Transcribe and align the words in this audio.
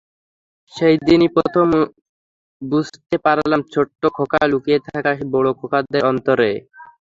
সেদিনই 0.73 1.29
প্রথম 1.35 1.67
বুঝতে 2.61 3.15
পারলাম 3.25 3.61
ছোট্ট 3.73 4.01
খোকা 4.15 4.41
লুকিয়ে 4.51 4.79
থাকে 4.85 5.23
বুড়ো 5.31 5.51
খোকাদের 5.59 6.03
অন্তরে। 6.11 6.51